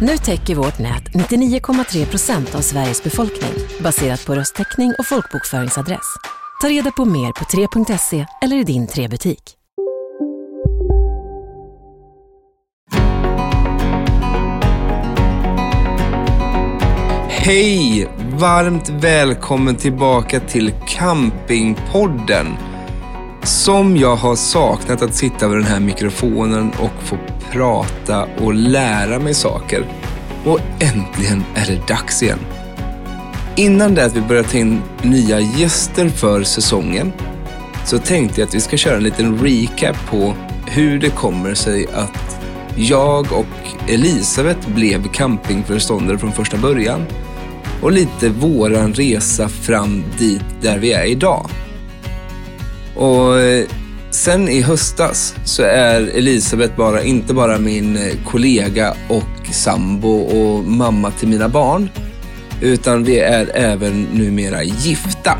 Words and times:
Nu 0.00 0.18
täcker 0.18 0.54
vårt 0.54 0.78
nät 0.78 1.04
99,3 1.04 2.06
procent 2.06 2.54
av 2.54 2.60
Sveriges 2.60 3.02
befolkning 3.02 3.52
baserat 3.80 4.26
på 4.26 4.34
röstteckning 4.34 4.94
och 4.98 5.06
folkbokföringsadress. 5.06 6.16
Ta 6.60 6.68
reda 6.68 6.90
på 6.90 7.04
mer 7.04 7.32
på 7.32 7.44
3.se 7.44 8.26
eller 8.42 8.56
i 8.56 8.64
din 8.64 8.86
3-butik. 8.86 9.42
Hej! 17.28 18.08
Varmt 18.30 18.88
välkommen 18.88 19.76
tillbaka 19.76 20.40
till 20.40 20.72
Campingpodden. 20.86 22.46
Som 23.46 23.96
jag 23.96 24.16
har 24.16 24.36
saknat 24.36 25.02
att 25.02 25.14
sitta 25.14 25.48
vid 25.48 25.58
den 25.58 25.66
här 25.66 25.80
mikrofonen 25.80 26.70
och 26.70 27.02
få 27.02 27.16
prata 27.52 28.24
och 28.38 28.54
lära 28.54 29.18
mig 29.18 29.34
saker. 29.34 29.84
Och 30.44 30.60
äntligen 30.80 31.44
är 31.54 31.66
det 31.66 31.88
dags 31.88 32.22
igen. 32.22 32.38
Innan 33.56 33.94
det 33.94 34.04
att 34.04 34.16
vi 34.16 34.20
börjar 34.20 34.42
ta 34.42 34.58
in 34.58 34.82
nya 35.02 35.40
gäster 35.40 36.08
för 36.08 36.42
säsongen 36.42 37.12
så 37.84 37.98
tänkte 37.98 38.40
jag 38.40 38.48
att 38.48 38.54
vi 38.54 38.60
ska 38.60 38.76
köra 38.76 38.96
en 38.96 39.02
liten 39.02 39.38
recap 39.38 39.96
på 40.10 40.34
hur 40.66 40.98
det 40.98 41.10
kommer 41.10 41.54
sig 41.54 41.86
att 41.94 42.38
jag 42.76 43.32
och 43.32 43.88
Elisabeth 43.88 44.70
blev 44.70 45.08
campingföreståndare 45.08 46.18
från 46.18 46.32
första 46.32 46.56
början 46.56 47.06
och 47.82 47.92
lite 47.92 48.28
våran 48.28 48.94
resa 48.94 49.48
fram 49.48 50.04
dit 50.18 50.44
där 50.60 50.78
vi 50.78 50.92
är 50.92 51.04
idag. 51.04 51.50
Och 52.96 53.40
eh, 53.40 53.66
sen 54.10 54.48
i 54.48 54.62
höstas 54.62 55.34
så 55.44 55.62
är 55.62 56.00
Elisabeth 56.00 56.76
bara, 56.76 57.02
inte 57.02 57.34
bara 57.34 57.58
min 57.58 57.96
eh, 57.96 58.14
kollega 58.24 58.94
och 59.08 59.46
sambo 59.52 60.08
och 60.08 60.64
mamma 60.64 61.10
till 61.10 61.28
mina 61.28 61.48
barn, 61.48 61.90
utan 62.60 63.04
vi 63.04 63.18
är 63.18 63.50
även 63.54 64.02
numera 64.02 64.62
gifta. 64.62 65.38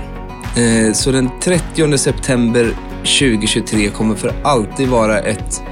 Eh, 0.56 0.92
så 0.92 1.10
den 1.12 1.30
30 1.40 1.98
september 1.98 2.74
2023 2.98 3.88
kommer 3.88 4.14
för 4.14 4.32
alltid 4.42 4.88
vara 4.88 5.18
ett 5.18 5.62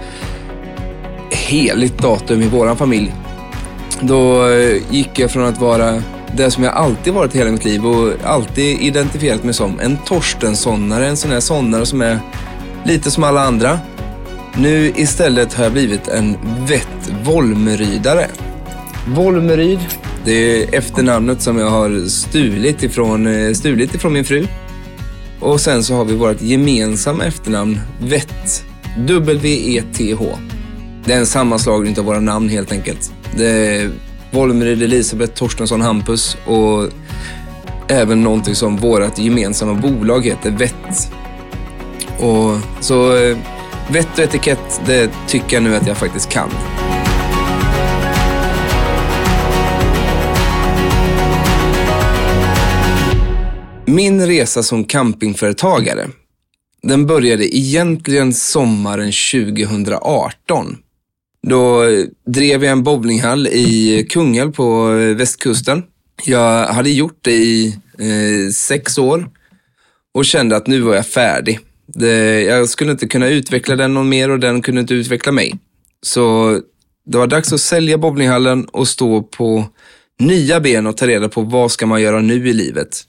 heligt 1.31 1.99
datum 1.99 2.43
i 2.43 2.49
våran 2.49 2.77
familj. 2.77 3.15
Då 4.01 4.49
gick 4.91 5.19
jag 5.19 5.31
från 5.31 5.45
att 5.45 5.61
vara 5.61 6.03
det 6.37 6.51
som 6.51 6.65
jag 6.65 6.75
alltid 6.75 7.13
varit 7.13 7.35
hela 7.35 7.51
mitt 7.51 7.65
liv 7.65 7.87
och 7.87 8.13
alltid 8.25 8.81
identifierat 8.81 9.45
mig 9.45 9.55
som. 9.55 9.81
En 9.81 9.97
Torstenssonare, 10.07 11.07
en 11.07 11.17
sån 11.17 11.31
här 11.31 11.41
sonnare 11.41 11.87
som 11.87 12.03
är 12.03 12.19
lite 12.85 13.11
som 13.11 13.25
alla 13.25 13.41
andra. 13.41 13.79
Nu 14.57 14.93
istället 14.97 15.55
har 15.55 15.65
jag 15.65 15.73
blivit 15.73 16.09
en 16.09 16.37
vett 16.67 17.13
Volmerydare. 17.25 18.27
Volmeryd, 19.09 19.79
det 20.25 20.33
är 20.33 20.75
efternamnet 20.75 21.43
som 21.43 21.59
jag 21.59 21.71
har 21.71 22.09
stulit 22.09 22.83
ifrån, 22.83 23.27
eh, 23.27 23.53
stulit 23.53 23.95
ifrån 23.95 24.13
min 24.13 24.25
fru. 24.25 24.47
Och 25.41 25.61
sen 25.61 25.85
så 25.85 25.95
har 25.95 26.05
vi 26.05 26.15
vårt 26.15 26.43
gemensamma 26.43 27.25
efternamn, 27.25 27.81
Vett. 28.01 28.65
W-E-T-H. 28.99 30.39
Det 31.05 31.13
är 31.13 31.19
en 31.19 31.27
sammanslagning 31.27 31.99
av 31.99 32.05
våra 32.05 32.21
namn 32.21 32.49
helt 32.49 32.73
enkelt. 32.73 33.13
Det 33.37 33.91
är 34.63 34.67
Elisabeth 34.67 35.33
Torstensson 35.33 35.81
Hampus 35.81 36.37
och 36.47 36.89
även 37.89 38.23
någonting 38.23 38.55
som 38.55 38.77
vårt 38.77 39.19
gemensamma 39.19 39.75
bolag 39.75 40.25
heter 40.27 40.51
Vett. 40.51 41.13
Och 42.19 42.59
så 42.81 43.17
eh, 43.17 43.39
vett 43.91 44.19
och 44.19 44.25
etikett, 44.25 44.81
det 44.87 45.11
tycker 45.27 45.57
jag 45.57 45.63
nu 45.63 45.77
att 45.77 45.87
jag 45.87 45.97
faktiskt 45.97 46.29
kan. 46.29 46.51
Min 53.87 54.27
resa 54.27 54.63
som 54.63 54.85
campingföretagare, 54.85 56.09
den 56.83 57.07
började 57.07 57.57
egentligen 57.57 58.35
sommaren 58.35 59.13
2018. 59.33 60.77
Då 61.47 61.85
drev 62.27 62.65
jag 62.65 62.73
en 62.73 62.83
bowlinghall 62.83 63.47
i 63.47 64.07
Kungälv 64.11 64.53
på 64.53 64.87
västkusten. 65.17 65.83
Jag 66.25 66.67
hade 66.67 66.91
gjort 66.91 67.19
det 67.21 67.33
i 67.33 67.79
eh, 67.99 68.53
sex 68.53 68.99
år 68.99 69.29
och 70.15 70.25
kände 70.25 70.57
att 70.57 70.67
nu 70.67 70.81
var 70.81 70.95
jag 70.95 71.07
färdig. 71.07 71.61
Det, 71.87 72.43
jag 72.43 72.69
skulle 72.69 72.93
inte 72.93 73.07
kunna 73.07 73.29
utveckla 73.29 73.77
den 73.77 73.95
någon 73.95 74.09
mer 74.09 74.31
och 74.31 74.39
den 74.41 74.63
kunde 74.63 74.81
inte 74.81 74.95
utveckla 74.95 75.33
mig. 75.33 75.55
Så 76.03 76.59
det 77.07 77.19
var 77.19 77.27
dags 77.27 77.53
att 77.53 77.61
sälja 77.61 77.99
bowlinghallen 77.99 78.65
och 78.65 78.89
stå 78.89 79.23
på 79.23 79.65
nya 80.19 80.61
ben 80.61 80.87
och 80.87 80.97
ta 80.97 81.07
reda 81.07 81.29
på 81.29 81.41
vad 81.41 81.71
ska 81.71 81.87
man 81.87 82.03
göra 82.03 82.21
nu 82.21 82.49
i 82.49 82.53
livet. 82.53 83.03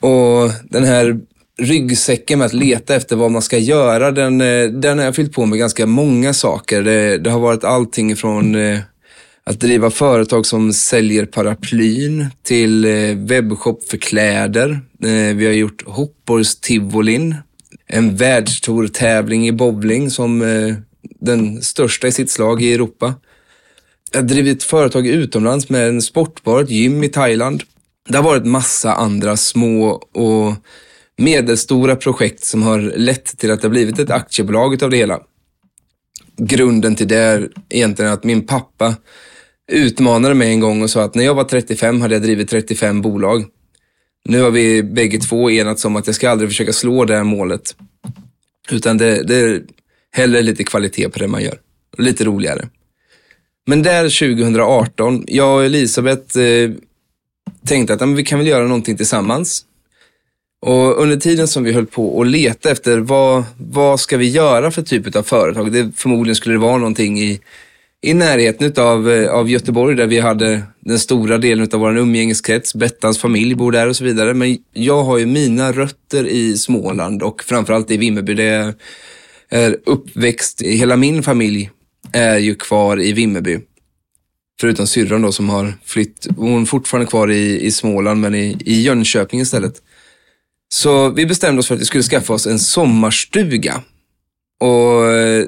Och 0.00 0.50
den 0.70 0.84
här 0.84 1.20
ryggsäcken 1.58 2.38
med 2.38 2.46
att 2.46 2.52
leta 2.52 2.94
efter 2.94 3.16
vad 3.16 3.30
man 3.30 3.42
ska 3.42 3.58
göra, 3.58 4.10
den, 4.10 4.40
eh, 4.40 4.66
den 4.66 4.98
har 4.98 5.04
jag 5.04 5.16
fyllt 5.16 5.32
på 5.32 5.46
med 5.46 5.58
ganska 5.58 5.86
många 5.86 6.32
saker. 6.32 6.82
Det, 6.82 7.18
det 7.18 7.30
har 7.30 7.40
varit 7.40 7.64
allting 7.64 8.16
från 8.16 8.54
eh, 8.54 8.78
att 9.44 9.60
driva 9.60 9.90
företag 9.90 10.46
som 10.46 10.72
säljer 10.72 11.26
paraplyn 11.26 12.26
till 12.42 12.84
eh, 12.84 13.16
webbshop 13.16 13.88
för 13.88 13.96
kläder. 13.96 14.80
Vi 15.34 15.46
har 15.46 15.52
gjort 15.52 15.82
Hoppborgs 15.86 16.60
tivolin, 16.60 17.34
en 17.86 18.16
världstour-tävling 18.16 19.48
i 19.48 19.52
bowling 19.52 20.10
som 20.10 20.40
den 21.20 21.62
största 21.62 22.06
i 22.06 22.12
sitt 22.12 22.30
slag 22.30 22.62
i 22.62 22.74
Europa. 22.74 23.14
Jag 24.12 24.20
har 24.20 24.28
drivit 24.28 24.62
företag 24.62 25.06
utomlands 25.06 25.68
med 25.68 25.88
en 25.88 26.02
sportbar, 26.02 26.62
ett 26.62 26.70
gym 26.70 27.04
i 27.04 27.08
Thailand. 27.08 27.62
Det 28.08 28.16
har 28.16 28.24
varit 28.24 28.46
massa 28.46 28.94
andra 28.94 29.36
små 29.36 29.86
och 30.12 30.54
medelstora 31.16 31.96
projekt 31.96 32.44
som 32.44 32.62
har 32.62 32.80
lett 32.80 33.38
till 33.38 33.50
att 33.50 33.60
det 33.60 33.66
har 33.66 33.70
blivit 33.70 33.98
ett 33.98 34.10
aktiebolag 34.10 34.74
utav 34.74 34.90
det 34.90 34.96
hela. 34.96 35.20
Grunden 36.36 36.96
till 36.96 37.08
det 37.08 37.16
är 37.16 37.48
egentligen 37.68 38.12
att 38.12 38.24
min 38.24 38.46
pappa 38.46 38.94
utmanade 39.72 40.34
mig 40.34 40.48
en 40.48 40.60
gång 40.60 40.82
och 40.82 40.90
sa 40.90 41.02
att 41.02 41.14
när 41.14 41.24
jag 41.24 41.34
var 41.34 41.44
35 41.44 42.00
hade 42.00 42.14
jag 42.14 42.22
drivit 42.22 42.50
35 42.50 43.02
bolag. 43.02 43.44
Nu 44.24 44.42
har 44.42 44.50
vi 44.50 44.82
bägge 44.82 45.18
två 45.18 45.50
enats 45.50 45.84
om 45.84 45.96
att 45.96 46.06
jag 46.06 46.16
ska 46.16 46.30
aldrig 46.30 46.50
försöka 46.50 46.72
slå 46.72 47.04
det 47.04 47.16
här 47.16 47.24
målet. 47.24 47.76
Utan 48.70 48.98
det, 48.98 49.22
det 49.22 49.36
är 49.36 49.62
hellre 50.12 50.42
lite 50.42 50.64
kvalitet 50.64 51.08
på 51.08 51.18
det 51.18 51.28
man 51.28 51.42
gör. 51.42 51.58
Lite 51.98 52.24
roligare. 52.24 52.68
Men 53.66 53.82
där 53.82 54.02
2018, 54.02 55.24
jag 55.26 55.56
och 55.56 55.64
Elisabeth 55.64 56.38
eh, 56.38 56.70
tänkte 57.66 57.94
att 57.94 58.00
men 58.00 58.14
vi 58.14 58.24
kan 58.24 58.38
väl 58.38 58.48
göra 58.48 58.64
någonting 58.64 58.96
tillsammans. 58.96 59.64
Och 60.66 61.02
under 61.02 61.16
tiden 61.16 61.48
som 61.48 61.64
vi 61.64 61.72
höll 61.72 61.86
på 61.86 62.20
att 62.20 62.26
leta 62.26 62.70
efter 62.70 62.98
vad, 62.98 63.44
vad 63.56 64.00
ska 64.00 64.16
vi 64.16 64.28
göra 64.28 64.70
för 64.70 64.82
typ 64.82 65.16
av 65.16 65.22
företag? 65.22 65.72
Det, 65.72 65.92
förmodligen 65.96 66.36
skulle 66.36 66.54
det 66.54 66.58
vara 66.58 66.78
någonting 66.78 67.20
i, 67.20 67.40
i 68.02 68.14
närheten 68.14 68.66
utav, 68.66 69.10
eh, 69.10 69.30
av 69.30 69.50
Göteborg 69.50 69.96
där 69.96 70.06
vi 70.06 70.20
hade 70.20 70.62
den 70.80 70.98
stora 70.98 71.38
delen 71.38 71.68
av 71.72 71.80
vår 71.80 71.98
umgängeskrets. 71.98 72.74
Bettans 72.74 73.18
familj 73.18 73.54
bor 73.54 73.72
där 73.72 73.88
och 73.88 73.96
så 73.96 74.04
vidare. 74.04 74.34
Men 74.34 74.58
jag 74.72 75.04
har 75.04 75.18
ju 75.18 75.26
mina 75.26 75.72
rötter 75.72 76.26
i 76.26 76.56
Småland 76.56 77.22
och 77.22 77.42
framförallt 77.44 77.90
i 77.90 77.96
Vimmerby. 77.96 78.34
Det 78.34 78.44
är, 78.44 78.74
är 79.48 79.76
uppväxt, 79.86 80.62
hela 80.62 80.96
min 80.96 81.22
familj 81.22 81.70
är 82.12 82.38
ju 82.38 82.54
kvar 82.54 83.02
i 83.02 83.12
Vimmerby. 83.12 83.58
Förutom 84.60 84.86
syrran 84.86 85.22
då 85.22 85.32
som 85.32 85.48
har 85.48 85.72
flytt, 85.84 86.26
hon 86.36 86.62
är 86.62 86.66
fortfarande 86.66 87.10
kvar 87.10 87.30
i, 87.30 87.60
i 87.66 87.70
Småland 87.70 88.20
men 88.20 88.34
i, 88.34 88.56
i 88.64 88.82
Jönköping 88.82 89.40
istället. 89.40 89.80
Så 90.74 91.10
vi 91.10 91.26
bestämde 91.26 91.60
oss 91.60 91.68
för 91.68 91.74
att 91.74 91.80
vi 91.80 91.84
skulle 91.84 92.02
skaffa 92.02 92.32
oss 92.32 92.46
en 92.46 92.58
sommarstuga. 92.58 93.82
Och 94.60 95.06
eh, 95.06 95.44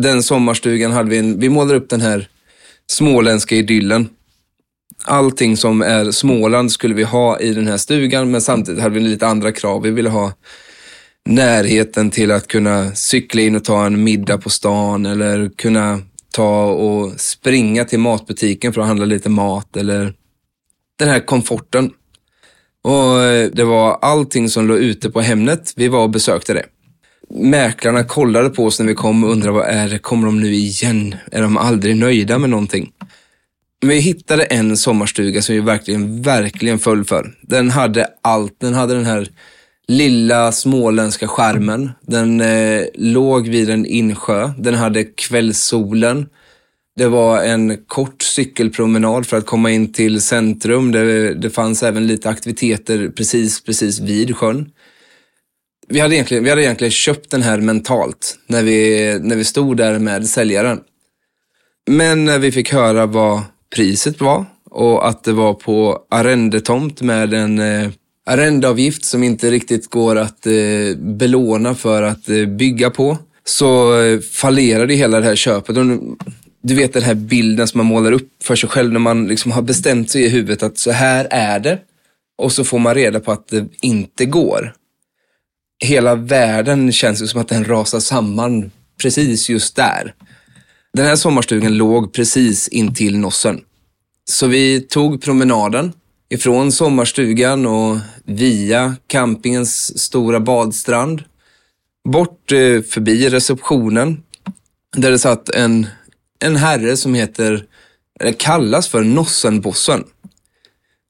den 0.00 0.22
sommarstugan 0.22 0.92
hade 0.92 1.10
vi, 1.10 1.18
en, 1.18 1.40
vi 1.40 1.48
målade 1.48 1.78
upp 1.78 1.90
den 1.90 2.00
här 2.00 2.28
småländska 2.90 3.54
idyllen. 3.54 4.08
Allting 5.04 5.56
som 5.56 5.82
är 5.82 6.10
Småland 6.10 6.72
skulle 6.72 6.94
vi 6.94 7.02
ha 7.02 7.40
i 7.40 7.54
den 7.54 7.66
här 7.66 7.76
stugan, 7.76 8.30
men 8.30 8.40
samtidigt 8.40 8.82
hade 8.82 8.94
vi 8.94 9.00
lite 9.00 9.26
andra 9.26 9.52
krav. 9.52 9.82
Vi 9.82 9.90
ville 9.90 10.08
ha 10.08 10.32
närheten 11.24 12.10
till 12.10 12.30
att 12.30 12.46
kunna 12.46 12.94
cykla 12.94 13.42
in 13.42 13.56
och 13.56 13.64
ta 13.64 13.86
en 13.86 14.04
middag 14.04 14.38
på 14.38 14.50
stan 14.50 15.06
eller 15.06 15.50
kunna 15.56 16.00
ta 16.32 16.64
och 16.64 17.20
springa 17.20 17.84
till 17.84 17.98
matbutiken 17.98 18.72
för 18.72 18.80
att 18.80 18.86
handla 18.86 19.04
lite 19.04 19.28
mat 19.28 19.76
eller 19.76 20.14
den 20.98 21.08
här 21.08 21.20
komforten. 21.20 21.90
Och 22.84 23.22
eh, 23.22 23.50
Det 23.52 23.64
var 23.64 23.98
allting 24.02 24.48
som 24.48 24.68
låg 24.68 24.78
ute 24.78 25.10
på 25.10 25.20
Hemnet. 25.20 25.72
Vi 25.76 25.88
var 25.88 26.02
och 26.02 26.10
besökte 26.10 26.54
det. 26.54 26.64
Mäklarna 27.30 28.04
kollade 28.04 28.50
på 28.50 28.64
oss 28.64 28.80
när 28.80 28.86
vi 28.86 28.94
kom 28.94 29.24
och 29.24 29.30
undrade 29.30 29.52
vad 29.52 29.66
är 29.66 29.88
det, 29.88 29.98
kommer 29.98 30.26
de 30.26 30.40
nu 30.40 30.54
igen? 30.54 31.14
Är 31.32 31.42
de 31.42 31.56
aldrig 31.56 31.96
nöjda 31.96 32.38
med 32.38 32.50
någonting? 32.50 32.92
Men 33.82 33.88
vi 33.88 34.00
hittade 34.00 34.44
en 34.44 34.76
sommarstuga 34.76 35.42
som 35.42 35.54
vi 35.54 35.60
verkligen, 35.60 36.22
verkligen 36.22 36.78
föll 36.78 37.04
för. 37.04 37.34
Den 37.42 37.70
hade 37.70 38.06
allt. 38.22 38.60
Den 38.60 38.74
hade 38.74 38.94
den 38.94 39.06
här 39.06 39.28
lilla 39.88 40.52
småländska 40.52 41.28
skärmen. 41.28 41.90
Den 42.06 42.40
eh, 42.40 42.82
låg 42.94 43.48
vid 43.48 43.70
en 43.70 43.86
insjö. 43.86 44.50
Den 44.58 44.74
hade 44.74 45.04
kvällssolen. 45.04 46.26
Det 47.00 47.08
var 47.08 47.42
en 47.42 47.76
kort 47.86 48.22
cykelpromenad 48.22 49.26
för 49.26 49.36
att 49.36 49.46
komma 49.46 49.70
in 49.70 49.92
till 49.92 50.20
centrum. 50.20 50.92
Det, 50.92 51.34
det 51.34 51.50
fanns 51.50 51.82
även 51.82 52.06
lite 52.06 52.28
aktiviteter 52.28 53.08
precis, 53.16 53.64
precis 53.64 54.00
vid 54.00 54.36
sjön. 54.36 54.70
Vi 55.88 56.00
hade, 56.00 56.14
egentligen, 56.14 56.44
vi 56.44 56.50
hade 56.50 56.62
egentligen 56.62 56.90
köpt 56.90 57.30
den 57.30 57.42
här 57.42 57.60
mentalt 57.60 58.38
när 58.46 58.62
vi, 58.62 59.18
när 59.22 59.36
vi 59.36 59.44
stod 59.44 59.76
där 59.76 59.98
med 59.98 60.28
säljaren. 60.28 60.80
Men 61.90 62.24
när 62.24 62.38
vi 62.38 62.52
fick 62.52 62.72
höra 62.72 63.06
vad 63.06 63.42
priset 63.74 64.20
var 64.20 64.44
och 64.70 65.08
att 65.08 65.24
det 65.24 65.32
var 65.32 65.54
på 65.54 65.98
arrendetomt 66.10 67.02
med 67.02 67.34
en 67.34 67.58
eh, 67.58 67.90
arrendeavgift 68.26 69.04
som 69.04 69.22
inte 69.22 69.50
riktigt 69.50 69.90
går 69.90 70.16
att 70.16 70.46
eh, 70.46 70.96
belåna 70.98 71.74
för 71.74 72.02
att 72.02 72.28
eh, 72.28 72.46
bygga 72.46 72.90
på, 72.90 73.18
så 73.44 74.00
eh, 74.00 74.20
fallerade 74.20 74.94
hela 74.94 75.20
det 75.20 75.26
här 75.26 75.36
köpet. 75.36 75.76
Och, 75.76 75.84
du 76.62 76.74
vet 76.74 76.92
den 76.92 77.02
här 77.02 77.14
bilden 77.14 77.68
som 77.68 77.78
man 77.78 77.86
målar 77.86 78.12
upp 78.12 78.28
för 78.42 78.56
sig 78.56 78.68
själv 78.68 78.92
när 78.92 79.00
man 79.00 79.26
liksom 79.26 79.52
har 79.52 79.62
bestämt 79.62 80.10
sig 80.10 80.24
i 80.24 80.28
huvudet 80.28 80.62
att 80.62 80.78
så 80.78 80.90
här 80.90 81.28
är 81.30 81.60
det. 81.60 81.78
Och 82.38 82.52
så 82.52 82.64
får 82.64 82.78
man 82.78 82.94
reda 82.94 83.20
på 83.20 83.32
att 83.32 83.48
det 83.48 83.66
inte 83.80 84.24
går. 84.26 84.74
Hela 85.84 86.14
världen 86.14 86.92
känns 86.92 87.22
ju 87.22 87.26
som 87.26 87.40
att 87.40 87.48
den 87.48 87.64
rasar 87.64 88.00
samman 88.00 88.70
precis 89.02 89.48
just 89.48 89.76
där. 89.76 90.14
Den 90.92 91.06
här 91.06 91.16
sommarstugan 91.16 91.76
låg 91.76 92.12
precis 92.12 92.68
intill 92.68 93.18
Nossen. 93.18 93.60
Så 94.30 94.46
vi 94.46 94.80
tog 94.80 95.22
promenaden 95.22 95.92
ifrån 96.28 96.72
sommarstugan 96.72 97.66
och 97.66 97.98
via 98.24 98.96
campingens 99.06 99.98
stora 99.98 100.40
badstrand. 100.40 101.24
Bort 102.08 102.52
eh, 102.52 102.82
förbi 102.82 103.28
receptionen 103.28 104.22
där 104.96 105.10
det 105.10 105.18
satt 105.18 105.48
en, 105.48 105.86
en 106.40 106.56
herre 106.56 106.96
som 106.96 107.14
heter, 107.14 107.64
eller 108.20 108.32
kallas 108.32 108.88
för 108.88 109.02
Nossenbossen. 109.02 110.04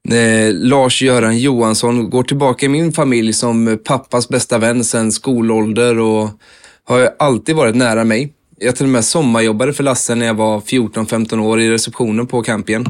Eh, 0.08 0.54
Lars-Göran 0.54 1.38
Johansson 1.38 2.10
går 2.10 2.22
tillbaka 2.22 2.66
i 2.66 2.68
min 2.68 2.92
familj 2.92 3.32
som 3.32 3.78
pappas 3.84 4.28
bästa 4.28 4.58
vän 4.58 4.84
sedan 4.84 5.12
skolålder 5.12 5.98
och 5.98 6.28
har 6.84 7.10
alltid 7.18 7.56
varit 7.56 7.76
nära 7.76 8.04
mig. 8.04 8.32
Jag 8.58 8.76
till 8.76 8.86
och 8.86 8.90
med 8.90 9.04
sommarjobbade 9.04 9.72
för 9.72 9.84
Lasse 9.84 10.14
när 10.14 10.26
jag 10.26 10.34
var 10.34 10.60
14-15 10.60 11.40
år 11.40 11.60
i 11.60 11.70
receptionen 11.70 12.26
på 12.26 12.42
campingen. 12.42 12.84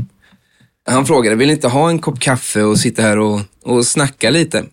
Han 0.87 1.07
frågade, 1.07 1.37
vill 1.37 1.49
ni 1.49 1.55
inte 1.55 1.69
ha 1.69 1.91
en 1.91 1.99
kopp 1.99 2.21
kaffe 2.21 2.63
och 2.63 2.79
sitta 2.79 3.03
här 3.03 3.19
och, 3.19 3.41
och 3.65 3.87
snacka 3.87 4.31
lite? 4.31 4.65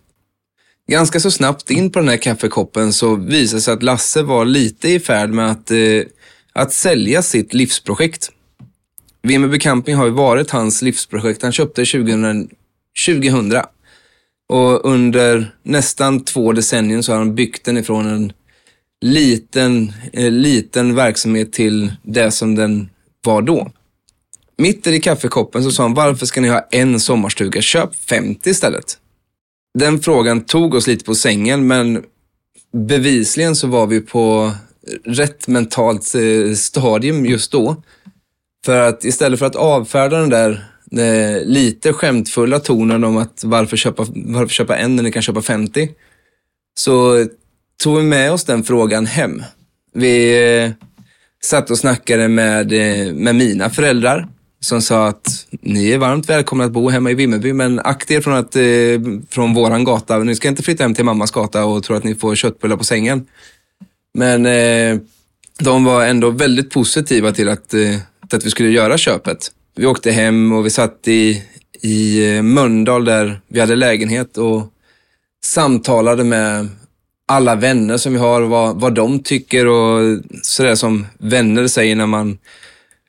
Ganska 0.90 1.20
så 1.20 1.30
snabbt 1.30 1.70
in 1.70 1.90
på 1.90 1.98
den 1.98 2.08
här 2.08 2.16
kaffekoppen 2.16 2.92
så 2.92 3.14
visade 3.14 3.58
det 3.58 3.62
sig 3.62 3.74
att 3.74 3.82
Lasse 3.82 4.22
var 4.22 4.44
lite 4.44 4.88
i 4.88 5.00
färd 5.00 5.30
med 5.30 5.50
att, 5.50 5.70
eh, 5.70 5.78
att 6.52 6.72
sälja 6.72 7.22
sitt 7.22 7.54
livsprojekt. 7.54 8.30
Vimmerby 9.22 9.58
Camping 9.58 9.94
har 9.94 10.04
ju 10.04 10.10
varit 10.10 10.50
hans 10.50 10.82
livsprojekt. 10.82 11.42
Han 11.42 11.52
köpte 11.52 11.84
2000, 11.84 12.48
2000 13.06 13.52
och 14.48 14.84
under 14.84 15.54
nästan 15.62 16.24
två 16.24 16.52
decennier 16.52 17.02
så 17.02 17.12
har 17.12 17.18
han 17.18 17.34
byggt 17.34 17.64
den 17.64 17.76
ifrån 17.76 18.06
en 18.06 18.32
liten, 19.00 19.92
eh, 20.12 20.30
liten 20.30 20.94
verksamhet 20.94 21.52
till 21.52 21.92
det 22.02 22.30
som 22.30 22.54
den 22.54 22.90
var 23.24 23.42
då. 23.42 23.72
Mitt 24.56 24.86
i 24.86 25.00
kaffekoppen 25.00 25.64
så 25.64 25.70
sa 25.70 25.82
han, 25.82 25.94
varför 25.94 26.26
ska 26.26 26.40
ni 26.40 26.48
ha 26.48 26.68
en 26.70 27.00
sommarstuga? 27.00 27.60
Köp 27.62 27.96
50 27.96 28.50
istället. 28.50 28.98
Den 29.78 30.00
frågan 30.00 30.40
tog 30.44 30.74
oss 30.74 30.86
lite 30.86 31.04
på 31.04 31.14
sängen, 31.14 31.66
men 31.66 32.04
bevisligen 32.72 33.56
så 33.56 33.66
var 33.66 33.86
vi 33.86 34.00
på 34.00 34.52
rätt 35.04 35.48
mentalt 35.48 36.14
eh, 36.14 36.54
stadium 36.54 37.26
just 37.26 37.52
då. 37.52 37.82
För 38.64 38.88
att 38.88 39.04
istället 39.04 39.38
för 39.38 39.46
att 39.46 39.56
avfärda 39.56 40.18
den 40.18 40.30
där 40.30 40.64
eh, 40.92 41.42
lite 41.44 41.92
skämtfulla 41.92 42.58
tonen 42.58 43.04
om 43.04 43.16
att 43.16 43.44
varför 43.44 43.76
köpa, 43.76 44.06
varför 44.14 44.54
köpa 44.54 44.76
en 44.76 44.96
när 44.96 45.02
ni 45.02 45.12
kan 45.12 45.22
köpa 45.22 45.42
50, 45.42 45.88
så 46.78 47.26
tog 47.82 47.96
vi 47.96 48.02
med 48.02 48.32
oss 48.32 48.44
den 48.44 48.64
frågan 48.64 49.06
hem. 49.06 49.42
Vi 49.94 50.46
eh, 50.64 50.70
satt 51.44 51.70
och 51.70 51.78
snackade 51.78 52.28
med, 52.28 52.72
eh, 52.72 53.14
med 53.14 53.34
mina 53.34 53.70
föräldrar 53.70 54.28
som 54.60 54.82
sa 54.82 55.06
att 55.06 55.46
ni 55.60 55.90
är 55.90 55.98
varmt 55.98 56.28
välkomna 56.28 56.64
att 56.64 56.72
bo 56.72 56.88
hemma 56.88 57.10
i 57.10 57.14
Vimmerby, 57.14 57.52
men 57.52 57.78
akta 57.78 58.14
er 58.14 58.20
från, 58.20 58.34
att, 58.34 58.56
eh, 58.56 59.22
från 59.30 59.54
våran 59.54 59.84
gata. 59.84 60.18
Ni 60.18 60.34
ska 60.34 60.48
inte 60.48 60.62
flytta 60.62 60.84
hem 60.84 60.94
till 60.94 61.04
mammas 61.04 61.30
gata 61.30 61.64
och 61.64 61.84
tro 61.84 61.96
att 61.96 62.04
ni 62.04 62.14
får 62.14 62.34
köttbullar 62.34 62.76
på 62.76 62.84
sängen. 62.84 63.26
Men 64.14 64.46
eh, 64.46 65.00
de 65.58 65.84
var 65.84 66.06
ändå 66.06 66.30
väldigt 66.30 66.70
positiva 66.70 67.32
till 67.32 67.48
att, 67.48 67.74
eh, 67.74 67.96
till 68.28 68.38
att 68.38 68.46
vi 68.46 68.50
skulle 68.50 68.68
göra 68.68 68.98
köpet. 68.98 69.52
Vi 69.76 69.86
åkte 69.86 70.10
hem 70.10 70.52
och 70.52 70.66
vi 70.66 70.70
satt 70.70 71.08
i, 71.08 71.42
i 71.80 72.34
eh, 72.36 72.42
Mölndal 72.42 73.04
där 73.04 73.40
vi 73.48 73.60
hade 73.60 73.76
lägenhet 73.76 74.38
och 74.38 74.72
samtalade 75.44 76.24
med 76.24 76.68
alla 77.28 77.54
vänner 77.54 77.96
som 77.96 78.12
vi 78.12 78.18
har, 78.18 78.42
vad, 78.42 78.80
vad 78.80 78.94
de 78.94 79.22
tycker 79.22 79.66
och 79.66 80.18
sådär 80.42 80.74
som 80.74 81.06
vänner 81.18 81.66
säger 81.66 81.96
när 81.96 82.06
man 82.06 82.38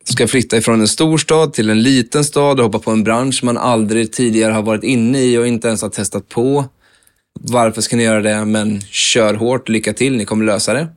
ska 0.03 0.27
flytta 0.27 0.57
ifrån 0.57 0.81
en 0.81 0.87
stor 0.87 1.17
stad 1.17 1.53
till 1.53 1.69
en 1.69 1.83
liten 1.83 2.23
stad 2.23 2.59
och 2.59 2.65
hoppa 2.65 2.79
på 2.79 2.91
en 2.91 3.03
bransch 3.03 3.43
man 3.43 3.57
aldrig 3.57 4.11
tidigare 4.11 4.53
har 4.53 4.61
varit 4.61 4.83
inne 4.83 5.21
i 5.21 5.37
och 5.37 5.47
inte 5.47 5.67
ens 5.67 5.81
har 5.81 5.89
testat 5.89 6.29
på. 6.29 6.65
Varför 7.41 7.81
ska 7.81 7.95
ni 7.95 8.03
göra 8.03 8.21
det? 8.21 8.45
Men 8.45 8.81
kör 8.81 9.33
hårt, 9.33 9.69
lycka 9.69 9.93
till, 9.93 10.17
ni 10.17 10.25
kommer 10.25 10.45
lösa 10.45 10.73
det. 10.73 10.87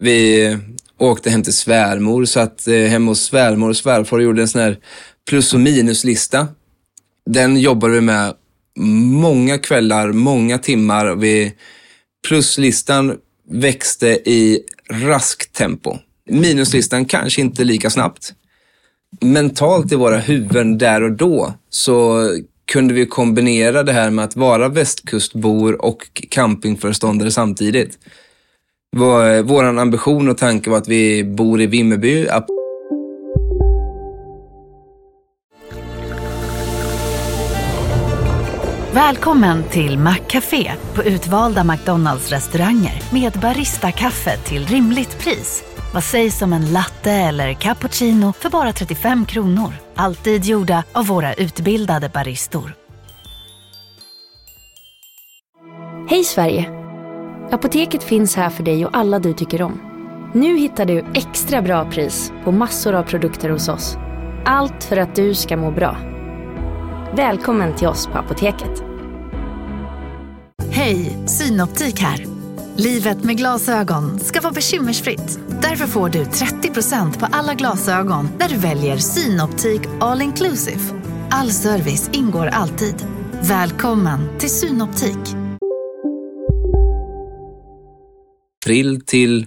Vi 0.00 0.58
åkte 0.98 1.30
hem 1.30 1.42
till 1.42 1.52
svärmor, 1.52 2.24
satt 2.24 2.68
eh, 2.68 2.74
hemma 2.74 3.10
hos 3.10 3.20
svärmor 3.20 3.68
och 3.68 3.76
svärfar 3.76 4.16
och 4.16 4.22
gjorde 4.22 4.42
en 4.42 4.48
sån 4.48 4.60
här 4.60 4.78
plus 5.28 5.54
och 5.54 5.60
minuslista. 5.60 6.48
Den 7.30 7.60
jobbade 7.60 7.92
vi 7.92 8.00
med 8.00 8.34
många 8.78 9.58
kvällar, 9.58 10.12
många 10.12 10.58
timmar. 10.58 11.14
Vi, 11.14 11.54
pluslistan 12.28 13.16
växte 13.50 14.08
i 14.08 14.60
raskt 14.90 15.52
tempo. 15.52 15.96
Minuslistan 16.30 17.04
kanske 17.04 17.40
inte 17.40 17.64
lika 17.64 17.90
snabbt 17.90 18.34
mentalt 19.20 19.92
i 19.92 19.94
våra 19.94 20.18
huvuden 20.18 20.78
där 20.78 21.02
och 21.02 21.12
då 21.12 21.54
så 21.70 22.28
kunde 22.72 22.94
vi 22.94 23.06
kombinera 23.06 23.82
det 23.82 23.92
här 23.92 24.10
med 24.10 24.24
att 24.24 24.36
vara 24.36 24.68
västkustbor 24.68 25.84
och 25.84 26.22
campingföreståndare 26.30 27.30
samtidigt. 27.30 27.98
Vår, 29.44 29.64
ambition 29.64 30.28
och 30.28 30.38
tanke 30.38 30.70
var 30.70 30.78
att 30.78 30.88
vi 30.88 31.24
bor 31.24 31.60
i 31.60 31.66
Vimmerby. 31.66 32.28
Välkommen 38.92 39.64
till 39.70 39.98
Maccafé 39.98 40.72
på 40.94 41.04
utvalda 41.04 41.64
McDonalds 41.64 42.30
restauranger 42.30 43.02
med 43.12 43.32
Baristakaffe 43.32 44.36
till 44.36 44.66
rimligt 44.66 45.18
pris. 45.18 45.64
Vad 45.94 46.04
sägs 46.04 46.42
om 46.42 46.52
en 46.52 46.72
latte 46.72 47.12
eller 47.12 47.52
cappuccino 47.52 48.32
för 48.32 48.50
bara 48.50 48.72
35 48.72 49.26
kronor? 49.26 49.85
Alltid 49.98 50.44
gjorda 50.44 50.84
av 50.92 51.06
våra 51.06 51.34
utbildade 51.34 52.08
baristor. 52.08 52.74
Hej 56.08 56.24
Sverige! 56.24 56.70
Apoteket 57.50 58.02
finns 58.02 58.36
här 58.36 58.50
för 58.50 58.62
dig 58.62 58.86
och 58.86 58.96
alla 58.96 59.18
du 59.18 59.32
tycker 59.32 59.62
om. 59.62 59.80
Nu 60.34 60.58
hittar 60.58 60.84
du 60.84 61.04
extra 61.14 61.62
bra 61.62 61.90
pris 61.90 62.32
på 62.44 62.52
massor 62.52 62.94
av 62.94 63.02
produkter 63.02 63.50
hos 63.50 63.68
oss. 63.68 63.96
Allt 64.44 64.84
för 64.84 64.96
att 64.96 65.16
du 65.16 65.34
ska 65.34 65.56
må 65.56 65.70
bra. 65.70 65.96
Välkommen 67.16 67.74
till 67.74 67.88
oss 67.88 68.06
på 68.06 68.18
Apoteket. 68.18 68.82
Hej, 70.70 71.18
Synoptik 71.26 72.00
här. 72.00 72.35
Livet 72.78 73.24
med 73.24 73.36
glasögon 73.36 74.20
ska 74.20 74.40
vara 74.40 74.52
bekymmersfritt. 74.52 75.38
Därför 75.62 75.86
får 75.86 76.08
du 76.08 76.24
30% 76.24 77.18
på 77.18 77.26
alla 77.32 77.54
glasögon 77.54 78.28
när 78.38 78.48
du 78.48 78.56
väljer 78.56 78.96
Synoptik 78.96 79.80
All 80.00 80.22
Inclusive. 80.22 80.80
All 81.30 81.50
service 81.50 82.10
ingår 82.12 82.46
alltid. 82.46 82.94
Välkommen 83.42 84.38
till 84.38 84.50
Synoptik. 84.50 85.18
April 88.64 89.00
till 89.00 89.46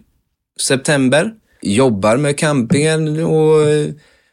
september. 0.62 1.34
Jobbar 1.62 2.18
med 2.18 2.38
campingen 2.38 3.24
och 3.26 3.62
eh, 3.62 3.90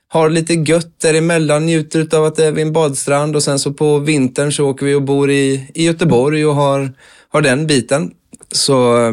har 0.08 0.30
lite 0.30 0.54
gött 0.54 1.00
däremellan, 1.00 1.66
njuter 1.66 2.16
av 2.16 2.24
att 2.24 2.36
det 2.36 2.46
är 2.46 2.52
vid 2.52 2.66
en 2.66 2.72
badstrand 2.72 3.36
och 3.36 3.42
sen 3.42 3.58
så 3.58 3.72
på 3.72 3.98
vintern 3.98 4.52
så 4.52 4.68
åker 4.68 4.86
vi 4.86 4.94
och 4.94 5.02
bor 5.02 5.30
i, 5.30 5.70
i 5.74 5.84
Göteborg 5.84 6.46
och 6.46 6.54
har, 6.54 6.92
har 7.28 7.42
den 7.42 7.66
biten. 7.66 8.12
Så 8.52 9.06
eh, 9.06 9.12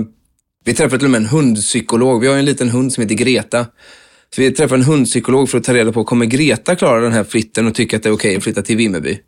vi 0.66 0.74
träffade 0.74 0.98
till 0.98 1.06
och 1.06 1.12
med 1.12 1.22
en 1.22 1.28
hundpsykolog. 1.28 2.22
Vi 2.22 2.28
har 2.28 2.34
ju 2.34 2.40
en 2.40 2.46
liten 2.46 2.70
hund 2.70 2.94
som 2.94 3.02
heter 3.02 3.16
Greta. 3.16 3.66
Så 4.36 4.42
vi 4.42 4.52
träffade 4.52 4.82
en 4.82 4.86
hundpsykolog 4.86 5.50
för 5.50 5.58
att 5.58 5.64
ta 5.64 5.74
reda 5.74 5.92
på, 5.92 6.04
kommer 6.04 6.26
Greta 6.26 6.76
klara 6.76 7.02
den 7.02 7.12
här 7.12 7.24
flytten 7.24 7.68
och 7.68 7.76
tycka 7.76 7.98
att 7.98 8.04
det 8.04 8.10
är 8.10 8.14
okej 8.14 8.30
okay 8.30 8.38
att 8.38 8.44
flytta 8.44 8.62
till 8.62 8.78
Vimmerby? 8.78 9.20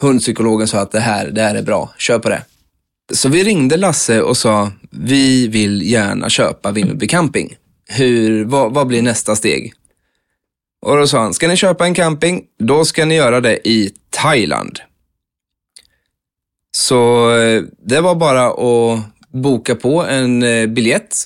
Hundpsykologen 0.00 0.68
sa 0.68 0.80
att 0.80 0.92
det 0.92 1.00
här, 1.00 1.30
det 1.30 1.42
här 1.42 1.54
är 1.54 1.62
bra, 1.62 1.94
kör 1.98 2.18
på 2.18 2.28
det. 2.28 2.42
Så 3.12 3.28
vi 3.28 3.44
ringde 3.44 3.76
Lasse 3.76 4.22
och 4.22 4.36
sa, 4.36 4.72
vi 4.90 5.48
vill 5.48 5.82
gärna 5.90 6.28
köpa 6.28 6.70
Vimmerby 6.70 7.06
camping. 7.06 7.56
Hur, 7.88 8.44
vad, 8.44 8.74
vad 8.74 8.86
blir 8.86 9.02
nästa 9.02 9.36
steg? 9.36 9.72
Och 10.86 10.96
då 10.96 11.06
sa 11.06 11.20
han, 11.20 11.34
ska 11.34 11.48
ni 11.48 11.56
köpa 11.56 11.86
en 11.86 11.94
camping, 11.94 12.44
då 12.58 12.84
ska 12.84 13.04
ni 13.04 13.14
göra 13.14 13.40
det 13.40 13.68
i 13.68 13.90
Thailand. 14.10 14.78
Så 16.76 17.30
eh, 17.36 17.62
det 17.86 18.00
var 18.00 18.14
bara 18.14 18.46
att 18.46 19.17
boka 19.32 19.74
på 19.74 20.04
en 20.04 20.42
eh, 20.42 20.66
biljett 20.66 21.24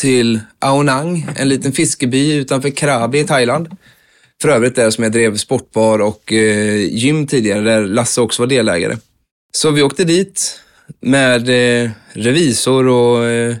till 0.00 0.40
Aonang, 0.58 1.26
en 1.36 1.48
liten 1.48 1.72
fiskeby 1.72 2.32
utanför 2.32 2.70
Krabi 2.70 3.18
i 3.18 3.24
Thailand. 3.24 3.68
För 4.42 4.48
övrigt 4.48 4.74
där 4.74 4.90
som 4.90 5.04
jag 5.04 5.12
drev 5.12 5.36
sportbar 5.36 5.98
och 5.98 6.32
eh, 6.32 6.76
gym 6.76 7.26
tidigare, 7.26 7.60
där 7.60 7.82
Lasse 7.82 8.20
också 8.20 8.42
var 8.42 8.46
delägare. 8.46 8.96
Så 9.54 9.70
vi 9.70 9.82
åkte 9.82 10.04
dit 10.04 10.60
med 11.00 11.48
eh, 11.48 11.90
revisor 12.12 12.88
och 12.88 13.24
eh, 13.24 13.56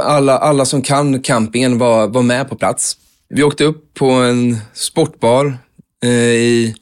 alla, 0.00 0.38
alla 0.38 0.64
som 0.64 0.82
kan 0.82 1.20
campingen 1.20 1.78
var, 1.78 2.08
var 2.08 2.22
med 2.22 2.48
på 2.48 2.56
plats. 2.56 2.96
Vi 3.28 3.42
åkte 3.42 3.64
upp 3.64 3.94
på 3.94 4.10
en 4.10 4.58
sportbar 4.72 5.58
eh, 6.04 6.10
i 6.10 6.74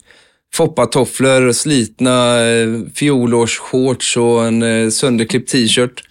foppatofflor, 0.54 1.52
slitna 1.52 2.49
eh, 2.49 2.69
fjolårsshorts 2.95 4.16
och 4.16 4.45
en 4.45 4.62
eh, 4.62 4.90
sönderklippt 4.90 5.50
t-shirt 5.50 6.02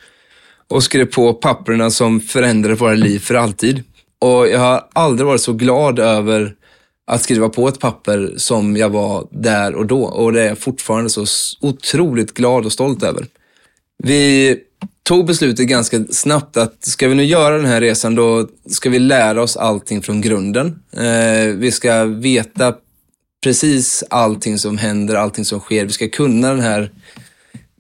och 0.67 0.83
skrev 0.83 1.05
på 1.05 1.33
papperna 1.33 1.89
som 1.89 2.21
förändrade 2.21 2.75
våra 2.75 2.93
liv 2.93 3.19
för 3.19 3.35
alltid. 3.35 3.83
Och 4.19 4.47
jag 4.47 4.59
har 4.59 4.87
aldrig 4.93 5.27
varit 5.27 5.41
så 5.41 5.53
glad 5.53 5.99
över 5.99 6.55
att 7.07 7.21
skriva 7.21 7.49
på 7.49 7.67
ett 7.67 7.79
papper 7.79 8.33
som 8.37 8.77
jag 8.77 8.89
var 8.89 9.27
där 9.31 9.75
och 9.75 9.85
då. 9.85 10.03
Och 10.03 10.33
det 10.33 10.41
är 10.41 10.47
jag 10.47 10.57
fortfarande 10.57 11.09
så 11.09 11.25
otroligt 11.61 12.33
glad 12.33 12.65
och 12.65 12.71
stolt 12.71 13.03
över. 13.03 13.25
Vi 14.03 14.57
tog 15.03 15.25
beslutet 15.25 15.67
ganska 15.67 16.03
snabbt 16.09 16.57
att 16.57 16.85
ska 16.85 17.07
vi 17.07 17.15
nu 17.15 17.23
göra 17.23 17.57
den 17.57 17.65
här 17.65 17.81
resan 17.81 18.15
då 18.15 18.47
ska 18.69 18.89
vi 18.89 18.99
lära 18.99 19.41
oss 19.41 19.57
allting 19.57 20.01
från 20.01 20.21
grunden. 20.21 20.79
Eh, 20.97 21.55
vi 21.55 21.71
ska 21.71 22.03
veta 22.03 22.73
precis 23.43 24.03
allting 24.09 24.57
som 24.57 24.77
händer, 24.77 25.15
allting 25.15 25.45
som 25.45 25.59
sker. 25.59 25.85
Vi 25.85 25.91
ska 25.91 26.07
kunna 26.07 26.49
den 26.49 26.59
här 26.59 26.91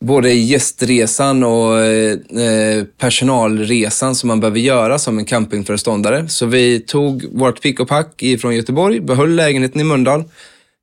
både 0.01 0.33
gästresan 0.33 1.43
och 1.43 1.79
eh, 1.79 2.83
personalresan 2.97 4.15
som 4.15 4.27
man 4.27 4.39
behöver 4.39 4.59
göra 4.59 4.99
som 4.99 5.17
en 5.19 5.25
campingföreståndare. 5.25 6.27
Så 6.27 6.45
vi 6.45 6.79
tog 6.79 7.25
vårt 7.31 7.61
pick 7.61 7.79
och 7.79 7.87
pack 7.87 8.23
från 8.41 8.55
Göteborg, 8.55 8.99
behöll 8.99 9.35
lägenheten 9.35 9.81
i 9.81 9.83
Mölndal, 9.83 10.23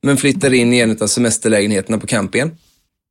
men 0.02 0.16
flyttade 0.16 0.56
in 0.56 0.72
i 0.72 0.78
en 0.78 0.96
av 1.00 1.06
semesterlägenheterna 1.06 1.98
på 1.98 2.06
campingen. 2.06 2.50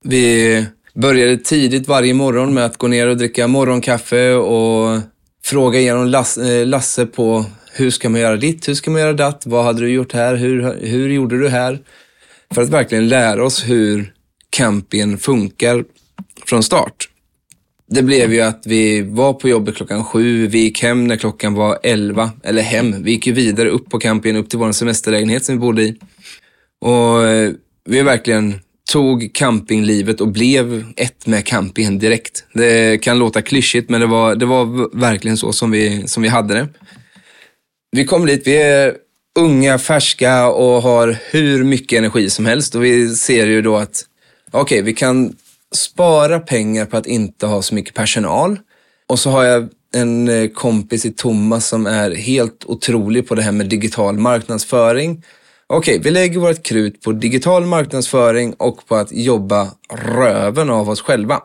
Vi 0.03 0.65
började 0.93 1.37
tidigt 1.37 1.87
varje 1.87 2.13
morgon 2.13 2.53
med 2.53 2.65
att 2.65 2.77
gå 2.77 2.87
ner 2.87 3.07
och 3.07 3.17
dricka 3.17 3.47
morgonkaffe 3.47 4.33
och 4.33 4.99
fråga 5.43 5.79
igenom 5.79 6.13
eh, 6.15 6.65
Lasse 6.65 7.05
på 7.05 7.45
hur 7.77 7.91
ska 7.91 8.09
man 8.09 8.21
göra 8.21 8.37
ditt, 8.37 8.67
hur 8.67 8.73
ska 8.73 8.91
man 8.91 9.01
göra 9.01 9.13
datt, 9.13 9.43
vad 9.45 9.65
hade 9.65 9.81
du 9.81 9.89
gjort 9.89 10.13
här, 10.13 10.35
hur, 10.35 10.79
hur 10.81 11.09
gjorde 11.09 11.39
du 11.39 11.49
här? 11.49 11.79
För 12.53 12.61
att 12.61 12.69
verkligen 12.69 13.07
lära 13.07 13.45
oss 13.45 13.63
hur 13.67 14.13
campingen 14.49 15.17
funkar 15.17 15.83
från 16.45 16.63
start. 16.63 17.09
Det 17.87 18.03
blev 18.03 18.33
ju 18.33 18.41
att 18.41 18.63
vi 18.65 19.01
var 19.01 19.33
på 19.33 19.49
jobbet 19.49 19.75
klockan 19.75 20.03
sju, 20.03 20.47
vi 20.47 20.59
gick 20.59 20.83
hem 20.83 21.07
när 21.07 21.15
klockan 21.15 21.53
var 21.53 21.79
elva, 21.83 22.31
eller 22.43 22.61
hem, 22.61 23.03
vi 23.03 23.11
gick 23.11 23.27
ju 23.27 23.33
vidare 23.33 23.69
upp 23.69 23.89
på 23.89 23.99
campingen, 23.99 24.37
upp 24.37 24.49
till 24.49 24.59
vår 24.59 24.71
semesterlägenhet 24.71 25.45
som 25.45 25.55
vi 25.55 25.59
bodde 25.59 25.83
i. 25.83 25.95
Och 26.81 27.27
eh, 27.27 27.51
vi 27.85 28.01
verkligen 28.01 28.59
tog 28.91 29.33
campinglivet 29.33 30.21
och 30.21 30.27
blev 30.27 30.93
ett 30.97 31.27
med 31.27 31.45
campingen 31.45 31.99
direkt. 31.99 32.43
Det 32.53 32.97
kan 32.97 33.19
låta 33.19 33.41
klyschigt, 33.41 33.89
men 33.89 34.01
det 34.01 34.07
var, 34.07 34.35
det 34.35 34.45
var 34.45 34.97
verkligen 34.99 35.37
så 35.37 35.53
som 35.53 35.71
vi, 35.71 36.07
som 36.07 36.23
vi 36.23 36.29
hade 36.29 36.53
det. 36.53 36.67
Vi 37.95 38.05
kom 38.05 38.25
dit, 38.25 38.47
vi 38.47 38.57
är 38.57 38.93
unga, 39.39 39.77
färska 39.77 40.47
och 40.47 40.81
har 40.81 41.17
hur 41.31 41.63
mycket 41.63 41.97
energi 41.97 42.29
som 42.29 42.45
helst 42.45 42.75
och 42.75 42.83
vi 42.83 43.15
ser 43.15 43.47
ju 43.47 43.61
då 43.61 43.77
att 43.77 44.03
okej, 44.51 44.61
okay, 44.61 44.81
vi 44.81 44.93
kan 44.93 45.35
spara 45.75 46.39
pengar 46.39 46.85
på 46.85 46.97
att 46.97 47.05
inte 47.05 47.47
ha 47.47 47.61
så 47.61 47.75
mycket 47.75 47.93
personal. 47.93 48.59
Och 49.07 49.19
så 49.19 49.29
har 49.29 49.43
jag 49.43 49.69
en 49.95 50.27
eh, 50.27 50.47
kompis 50.47 51.05
i 51.05 51.11
Thomas 51.11 51.67
som 51.67 51.87
är 51.87 52.15
helt 52.15 52.65
otrolig 52.65 53.27
på 53.27 53.35
det 53.35 53.41
här 53.41 53.51
med 53.51 53.69
digital 53.69 54.17
marknadsföring. 54.17 55.23
Okej, 55.67 55.99
vi 56.03 56.11
lägger 56.11 56.39
vårt 56.39 56.63
krut 56.63 57.01
på 57.01 57.11
digital 57.11 57.65
marknadsföring 57.65 58.53
och 58.53 58.87
på 58.87 58.95
att 58.95 59.11
jobba 59.11 59.67
röven 59.93 60.69
av 60.69 60.89
oss 60.89 61.01
själva. 61.01 61.41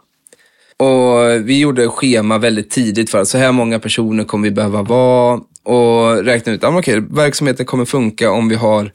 Och 0.76 1.48
vi 1.48 1.58
gjorde 1.58 1.88
schema 1.88 2.38
väldigt 2.38 2.70
tidigt 2.70 3.10
för 3.10 3.18
att 3.18 3.28
så 3.28 3.38
här 3.38 3.52
många 3.52 3.78
personer 3.78 4.24
kommer 4.24 4.48
vi 4.48 4.54
behöva 4.54 4.82
vara 4.82 5.40
och 5.64 6.24
räkna 6.24 6.52
ut 6.52 6.64
att 6.64 6.74
okej, 6.74 7.00
verksamheten 7.10 7.66
kommer 7.66 7.84
funka 7.84 8.30
om 8.30 8.48
vi 8.48 8.54
har 8.54 8.92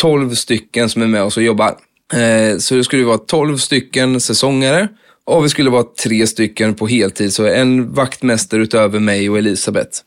12 0.00 0.34
stycken 0.34 0.88
som 0.88 1.02
är 1.02 1.06
med 1.06 1.22
oss 1.22 1.36
och 1.36 1.42
jobbar. 1.42 1.76
Eh, 2.14 2.58
så 2.58 2.74
det 2.74 2.84
skulle 2.84 3.04
vara 3.04 3.18
12 3.18 3.56
stycken 3.56 4.20
säsongare 4.20 4.88
och 5.24 5.44
vi 5.44 5.48
skulle 5.48 5.70
vara 5.70 5.84
tre 6.02 6.26
stycken 6.26 6.74
på 6.74 6.86
heltid, 6.86 7.32
så 7.32 7.46
en 7.46 7.92
vaktmästare 7.92 8.62
utöver 8.62 9.00
mig 9.00 9.30
och 9.30 9.38
Elisabeth. 9.38 9.98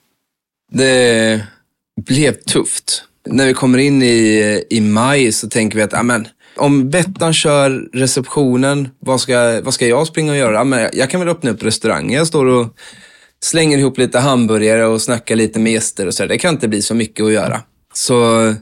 Det 0.72 1.42
blev 2.06 2.32
tufft. 2.32 3.04
När 3.28 3.46
vi 3.46 3.54
kommer 3.54 3.78
in 3.78 4.04
i, 4.04 4.64
i 4.70 4.82
maj 4.82 5.32
så 5.32 5.50
tänker 5.50 5.78
vi 5.78 5.84
att 5.84 5.94
amen, 5.94 6.28
om 6.58 6.90
Bettan 6.90 7.34
kör 7.34 7.90
receptionen, 7.94 8.90
vad 9.00 9.22
ska, 9.22 9.62
vad 9.64 9.74
ska 9.74 9.88
jag 9.88 10.08
springa 10.08 10.32
och 10.32 10.38
göra? 10.38 10.60
Amen, 10.60 10.90
jag 10.94 11.10
kan 11.10 11.20
väl 11.20 11.30
öppna 11.30 11.52
upp 11.52 11.64
restauranger. 11.64 12.18
Jag 12.18 12.28
står 12.28 12.46
och 12.46 12.68
slänger 13.46 13.78
ihop 13.78 13.98
lite 13.98 14.20
hamburgare 14.20 14.86
och 14.86 15.02
snackar 15.02 15.36
lite 15.36 15.60
med 15.60 15.74
gäster 15.74 16.08
och 16.08 16.14
så. 16.14 16.26
Det 16.26 16.38
kan 16.38 16.54
inte 16.54 16.68
bli 16.68 16.82
så 16.82 16.96
mycket 16.96 17.26
att 17.26 17.32
göra. 17.32 17.62
Så 17.94 18.54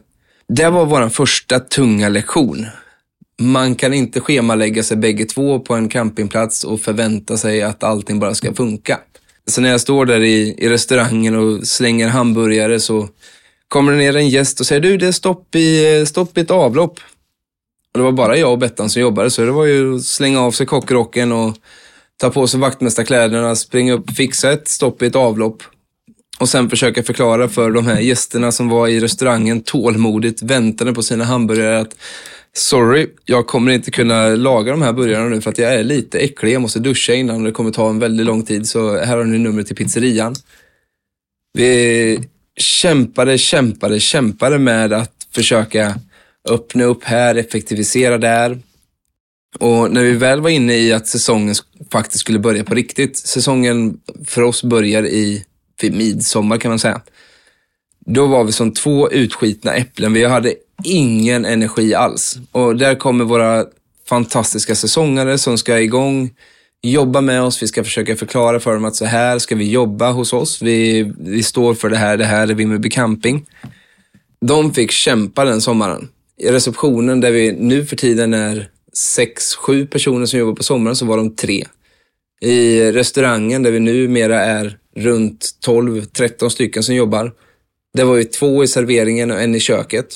det 0.47 0.69
var 0.69 0.85
vår 0.85 1.09
första 1.09 1.59
tunga 1.59 2.09
lektion. 2.09 2.65
Man 3.41 3.75
kan 3.75 3.93
inte 3.93 4.19
schemalägga 4.19 4.83
sig 4.83 4.97
bägge 4.97 5.25
två 5.25 5.59
på 5.59 5.73
en 5.73 5.89
campingplats 5.89 6.63
och 6.63 6.81
förvänta 6.81 7.37
sig 7.37 7.61
att 7.61 7.83
allting 7.83 8.19
bara 8.19 8.35
ska 8.35 8.53
funka. 8.53 8.99
Så 9.47 9.61
när 9.61 9.69
jag 9.69 9.81
står 9.81 10.05
där 10.05 10.23
i, 10.23 10.55
i 10.57 10.69
restaurangen 10.69 11.35
och 11.35 11.67
slänger 11.67 12.07
hamburgare 12.07 12.79
så 12.79 13.09
kommer 13.67 13.91
det 13.91 13.97
ner 13.97 14.15
en 14.15 14.29
gäst 14.29 14.59
och 14.59 14.65
säger 14.65 14.81
du, 14.81 14.97
det 14.97 15.07
är 15.07 15.11
stopp 15.11 15.55
i, 15.55 16.05
stopp 16.05 16.37
i 16.37 16.41
ett 16.41 16.51
avlopp. 16.51 16.99
Och 17.93 17.99
det 17.99 18.03
var 18.03 18.11
bara 18.11 18.37
jag 18.37 18.51
och 18.51 18.59
Bettan 18.59 18.89
som 18.89 19.01
jobbade, 19.01 19.29
så 19.29 19.41
det 19.41 19.51
var 19.51 19.65
ju 19.65 19.95
att 19.95 20.03
slänga 20.03 20.41
av 20.41 20.51
sig 20.51 20.65
kockrocken 20.65 21.31
och 21.31 21.57
ta 22.17 22.29
på 22.29 22.47
sig 22.47 22.59
vaktmästarkläderna, 22.59 23.55
springa 23.55 23.93
upp, 23.93 24.15
fixa 24.15 24.51
ett 24.51 24.67
stopp 24.67 25.01
i 25.01 25.05
ett 25.05 25.15
avlopp. 25.15 25.63
Och 26.39 26.49
sen 26.49 26.69
försöka 26.69 27.03
förklara 27.03 27.49
för 27.49 27.71
de 27.71 27.87
här 27.87 27.99
gästerna 27.99 28.51
som 28.51 28.69
var 28.69 28.87
i 28.87 28.99
restaurangen 28.99 29.61
tålmodigt 29.61 30.41
väntande 30.41 30.93
på 30.93 31.03
sina 31.03 31.23
hamburgare 31.23 31.79
att 31.79 31.95
Sorry, 32.55 33.07
jag 33.25 33.47
kommer 33.47 33.71
inte 33.71 33.91
kunna 33.91 34.27
laga 34.27 34.71
de 34.71 34.81
här 34.81 34.93
burgarna 34.93 35.29
nu 35.29 35.41
för 35.41 35.49
att 35.49 35.57
jag 35.57 35.73
är 35.73 35.83
lite 35.83 36.19
äcklig. 36.19 36.53
Jag 36.53 36.61
måste 36.61 36.79
duscha 36.79 37.13
innan 37.13 37.35
och 37.35 37.43
det 37.43 37.51
kommer 37.51 37.71
ta 37.71 37.89
en 37.89 37.99
väldigt 37.99 38.25
lång 38.25 38.43
tid. 38.43 38.67
Så 38.67 38.97
här 38.97 39.17
har 39.17 39.23
ni 39.23 39.37
numret 39.37 39.67
till 39.67 39.75
pizzerian. 39.75 40.35
Vi 41.53 42.19
kämpade, 42.57 43.37
kämpade, 43.37 43.99
kämpade 43.99 44.59
med 44.59 44.93
att 44.93 45.27
försöka 45.35 45.95
öppna 46.49 46.83
upp 46.83 47.03
här, 47.03 47.35
effektivisera 47.35 48.17
där. 48.17 48.59
Och 49.59 49.91
när 49.91 50.03
vi 50.03 50.11
väl 50.11 50.41
var 50.41 50.49
inne 50.49 50.75
i 50.75 50.93
att 50.93 51.07
säsongen 51.07 51.55
faktiskt 51.91 52.19
skulle 52.19 52.39
börja 52.39 52.63
på 52.63 52.75
riktigt. 52.75 53.17
Säsongen 53.17 53.97
för 54.25 54.41
oss 54.41 54.63
börjar 54.63 55.05
i 55.05 55.45
vid 55.81 55.93
midsommar 55.93 56.57
kan 56.57 56.69
man 56.71 56.79
säga. 56.79 57.01
Då 58.05 58.27
var 58.27 58.43
vi 58.43 58.51
som 58.51 58.71
två 58.71 59.11
utskitna 59.11 59.73
äpplen. 59.73 60.13
Vi 60.13 60.25
hade 60.25 60.53
ingen 60.83 61.45
energi 61.45 61.93
alls. 61.93 62.37
Och 62.51 62.75
där 62.75 62.95
kommer 62.95 63.25
våra 63.25 63.65
fantastiska 64.09 64.75
säsongare 64.75 65.37
som 65.37 65.57
ska 65.57 65.79
igång 65.79 66.31
jobba 66.81 67.21
med 67.21 67.41
oss. 67.41 67.63
Vi 67.63 67.67
ska 67.67 67.83
försöka 67.83 68.15
förklara 68.15 68.59
för 68.59 68.73
dem 68.73 68.85
att 68.85 68.95
så 68.95 69.05
här 69.05 69.39
ska 69.39 69.55
vi 69.55 69.71
jobba 69.71 70.11
hos 70.11 70.33
oss. 70.33 70.61
Vi, 70.61 71.11
vi 71.19 71.43
står 71.43 71.73
för 71.73 71.89
det 71.89 71.97
här, 71.97 72.17
det 72.17 72.25
här 72.25 72.47
är 72.47 72.53
Vimmerby 72.53 72.89
Camping. 72.89 73.45
De 74.41 74.73
fick 74.73 74.91
kämpa 74.91 75.45
den 75.45 75.61
sommaren. 75.61 76.09
I 76.37 76.51
receptionen 76.51 77.21
där 77.21 77.31
vi 77.31 77.51
nu 77.51 77.85
för 77.85 77.95
tiden 77.95 78.33
är 78.33 78.69
sex, 78.97 79.55
sju 79.55 79.87
personer 79.87 80.25
som 80.25 80.39
jobbar 80.39 80.55
på 80.55 80.63
sommaren 80.63 80.95
så 80.95 81.05
var 81.05 81.17
de 81.17 81.35
tre. 81.35 81.65
I 82.41 82.91
restaurangen 82.91 83.63
där 83.63 83.71
vi 83.71 83.79
numera 83.79 84.41
är 84.41 84.77
runt 84.95 85.49
12-13 85.65 86.49
stycken 86.49 86.83
som 86.83 86.95
jobbar. 86.95 87.31
Det 87.93 88.03
var 88.03 88.15
ju 88.15 88.23
två 88.23 88.63
i 88.63 88.67
serveringen 88.67 89.31
och 89.31 89.41
en 89.41 89.55
i 89.55 89.59
köket. 89.59 90.07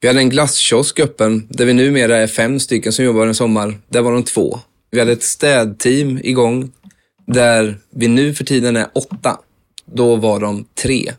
Vi 0.00 0.08
hade 0.08 0.20
en 0.20 0.30
glasskiosk 0.30 1.00
öppen 1.00 1.46
där 1.50 1.64
vi 1.64 1.72
numera 1.72 2.16
är 2.16 2.26
fem 2.26 2.60
stycken 2.60 2.92
som 2.92 3.04
jobbar 3.04 3.26
en 3.26 3.34
sommar. 3.34 3.78
Där 3.88 4.02
var 4.02 4.12
de 4.12 4.22
två. 4.22 4.60
Vi 4.90 4.98
hade 4.98 5.12
ett 5.12 5.22
städteam 5.22 6.18
igång 6.22 6.72
där 7.26 7.78
vi 7.90 8.08
nu 8.08 8.34
för 8.34 8.44
tiden 8.44 8.76
är 8.76 8.86
åtta. 8.94 9.40
Då 9.86 10.16
var 10.16 10.40
de 10.40 10.64
tre. 10.82 11.12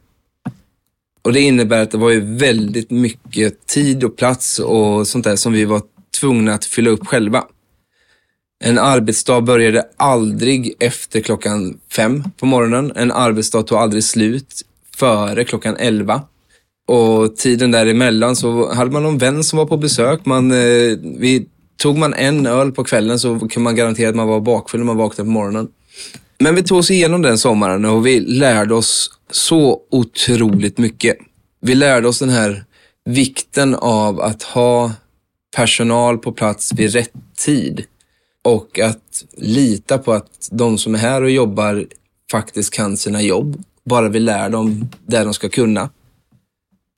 Och 1.21 1.33
Det 1.33 1.41
innebär 1.41 1.83
att 1.83 1.91
det 1.91 1.97
var 1.97 2.09
ju 2.09 2.35
väldigt 2.35 2.91
mycket 2.91 3.65
tid 3.65 4.03
och 4.03 4.17
plats 4.17 4.59
och 4.59 5.07
sånt 5.07 5.25
där 5.25 5.35
som 5.35 5.53
vi 5.53 5.65
var 5.65 5.81
tvungna 6.19 6.53
att 6.53 6.65
fylla 6.65 6.89
upp 6.89 7.07
själva. 7.07 7.43
En 8.63 8.79
arbetsdag 8.79 9.41
började 9.41 9.83
aldrig 9.97 10.75
efter 10.79 11.21
klockan 11.21 11.79
fem 11.91 12.23
på 12.37 12.45
morgonen. 12.45 12.91
En 12.95 13.11
arbetsdag 13.11 13.63
tog 13.63 13.77
aldrig 13.77 14.03
slut 14.03 14.61
före 14.95 15.43
klockan 15.43 15.77
elva. 15.77 16.21
Och 16.87 17.35
tiden 17.35 17.71
däremellan 17.71 18.35
så 18.35 18.73
hade 18.73 18.91
man 18.91 19.03
någon 19.03 19.17
vän 19.17 19.43
som 19.43 19.57
var 19.57 19.65
på 19.65 19.77
besök. 19.77 20.25
Man, 20.25 20.51
eh, 20.51 20.97
vi, 21.17 21.47
tog 21.77 21.97
man 21.97 22.13
en 22.13 22.45
öl 22.45 22.71
på 22.71 22.83
kvällen 22.83 23.19
så 23.19 23.39
kunde 23.39 23.59
man 23.59 23.75
garantera 23.75 24.09
att 24.09 24.15
man 24.15 24.27
var 24.27 24.39
bakfull 24.39 24.79
när 24.79 24.85
man 24.85 24.97
vaknade 24.97 25.27
på 25.27 25.31
morgonen. 25.31 25.67
Men 26.39 26.55
vi 26.55 26.63
tog 26.63 26.77
oss 26.77 26.91
igenom 26.91 27.21
den 27.21 27.37
sommaren 27.37 27.85
och 27.85 28.05
vi 28.05 28.19
lärde 28.19 28.73
oss 28.73 29.09
så 29.31 29.79
otroligt 29.91 30.77
mycket. 30.77 31.17
Vi 31.61 31.75
lärde 31.75 32.07
oss 32.07 32.19
den 32.19 32.29
här 32.29 32.65
vikten 33.05 33.75
av 33.75 34.21
att 34.21 34.43
ha 34.43 34.91
personal 35.55 36.17
på 36.17 36.31
plats 36.31 36.73
vid 36.73 36.93
rätt 36.93 37.13
tid 37.37 37.85
och 38.43 38.79
att 38.79 39.25
lita 39.37 39.97
på 39.97 40.13
att 40.13 40.49
de 40.51 40.77
som 40.77 40.95
är 40.95 40.99
här 40.99 41.21
och 41.21 41.31
jobbar 41.31 41.85
faktiskt 42.31 42.73
kan 42.73 42.97
sina 42.97 43.21
jobb. 43.21 43.63
Bara 43.85 44.09
vi 44.09 44.19
lär 44.19 44.49
dem 44.49 44.89
det 45.05 45.23
de 45.23 45.33
ska 45.33 45.49
kunna. 45.49 45.89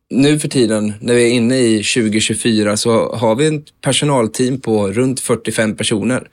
Nu 0.10 0.40
för 0.40 0.48
tiden, 0.48 0.94
när 1.02 1.14
vi 1.14 1.24
är 1.24 1.32
inne 1.32 1.58
i 1.60 1.84
2024, 1.84 2.78
så 2.78 3.16
har 3.16 3.36
vi 3.36 3.56
ett 3.56 3.82
personalteam 3.82 4.60
på 4.60 4.88
runt 4.88 5.20
45 5.20 5.76
personer. 5.76 6.30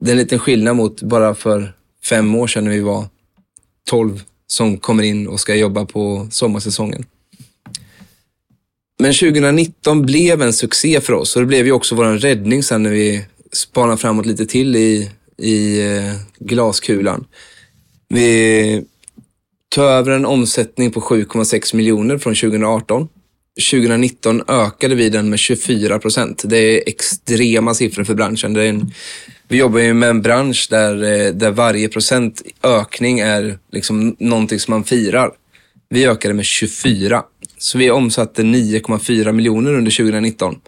Det 0.00 0.10
är 0.10 0.12
en 0.12 0.18
liten 0.18 0.38
skillnad 0.38 0.76
mot 0.76 1.02
bara 1.02 1.34
för 1.34 1.72
fem 2.04 2.34
år 2.34 2.46
sedan 2.46 2.64
när 2.64 2.70
vi 2.70 2.80
var 2.80 3.04
12 3.90 4.22
som 4.46 4.78
kommer 4.78 5.02
in 5.02 5.28
och 5.28 5.40
ska 5.40 5.54
jobba 5.54 5.84
på 5.84 6.28
sommarsäsongen. 6.30 7.04
Men 8.98 9.12
2019 9.12 10.02
blev 10.02 10.42
en 10.42 10.52
succé 10.52 11.00
för 11.00 11.12
oss 11.12 11.36
och 11.36 11.42
det 11.42 11.46
blev 11.46 11.66
ju 11.66 11.72
också 11.72 11.94
vår 11.94 12.04
räddning 12.04 12.62
sen 12.62 12.82
när 12.82 12.90
vi 12.90 13.24
spanade 13.52 13.98
framåt 13.98 14.26
lite 14.26 14.46
till 14.46 14.76
i, 14.76 15.10
i 15.38 15.80
eh, 15.80 16.12
glaskulan. 16.38 17.24
Vi 18.08 18.82
tog 19.68 19.84
över 19.84 20.12
en 20.12 20.26
omsättning 20.26 20.90
på 20.90 21.00
7,6 21.00 21.76
miljoner 21.76 22.18
från 22.18 22.34
2018. 22.34 23.08
2019 23.70 24.42
ökade 24.48 24.94
vi 24.94 25.08
den 25.08 25.30
med 25.30 25.38
24 25.38 25.98
procent. 25.98 26.42
Det 26.46 26.58
är 26.58 26.88
extrema 26.88 27.74
siffror 27.74 28.04
för 28.04 28.14
branschen. 28.14 28.54
Det 28.54 28.62
är 28.62 28.68
en, 28.68 28.92
vi 29.48 29.56
jobbar 29.58 29.80
ju 29.80 29.94
med 29.94 30.08
en 30.10 30.22
bransch 30.22 30.66
där, 30.70 31.04
eh, 31.04 31.32
där 31.32 31.50
varje 31.50 31.88
procent 31.88 32.42
ökning 32.62 33.18
är 33.18 33.58
liksom 33.72 34.16
någonting 34.18 34.60
som 34.60 34.72
man 34.72 34.84
firar. 34.84 35.30
Vi 35.88 36.06
ökade 36.06 36.34
med 36.34 36.44
24. 36.44 37.22
Så 37.58 37.78
vi 37.78 37.90
omsatte 37.90 38.42
9,4 38.42 39.32
miljoner 39.32 39.74
under 39.74 39.90
2019. 39.90 40.60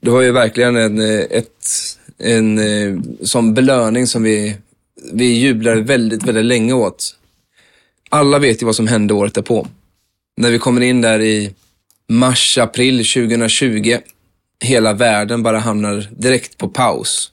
Det 0.00 0.10
var 0.10 0.22
ju 0.22 0.32
verkligen 0.32 0.76
en, 0.76 1.00
eh, 1.00 1.20
ett, 1.30 1.68
en, 2.18 2.58
eh, 2.58 3.00
sån 3.22 3.54
belöning 3.54 4.06
som 4.06 4.22
vi, 4.22 4.56
vi 5.12 5.24
jublade 5.24 5.80
väldigt, 5.80 6.22
väldigt 6.22 6.44
länge 6.44 6.72
åt. 6.72 7.16
Alla 8.10 8.38
vet 8.38 8.62
ju 8.62 8.66
vad 8.66 8.76
som 8.76 8.86
hände 8.86 9.14
året 9.14 9.34
därpå. 9.34 9.68
När 10.36 10.50
vi 10.50 10.58
kommer 10.58 10.80
in 10.80 11.00
där 11.00 11.20
i 11.20 11.54
mars, 12.08 12.58
april 12.58 13.04
2020. 13.04 13.98
Hela 14.64 14.92
världen 14.92 15.42
bara 15.42 15.58
hamnar 15.58 16.08
direkt 16.10 16.58
på 16.58 16.68
paus. 16.68 17.32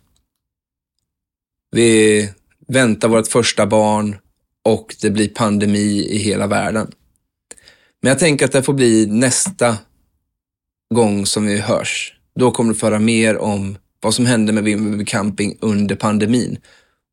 Vi 1.72 2.30
väntar 2.68 3.08
vårt 3.08 3.28
första 3.28 3.66
barn 3.66 4.16
och 4.64 4.96
det 5.02 5.10
blir 5.10 5.28
pandemi 5.28 6.08
i 6.10 6.18
hela 6.18 6.48
världen. 6.48 6.92
Men 8.02 8.10
jag 8.10 8.20
tänker 8.20 8.46
att 8.46 8.52
det 8.52 8.64
får 8.64 8.74
bli 8.74 9.06
nästa 9.06 9.78
gång 10.96 11.26
som 11.26 11.46
vi 11.46 11.58
hörs. 11.60 12.14
Då 12.40 12.52
kommer 12.52 12.74
du 12.74 12.80
föra 12.80 13.00
mer 13.00 13.38
om 13.38 13.78
vad 14.02 14.14
som 14.14 14.26
hände 14.26 14.54
med 14.54 14.64
Vimmerby 14.64 15.06
Camping 15.06 15.58
under 15.62 15.96
pandemin 15.96 16.58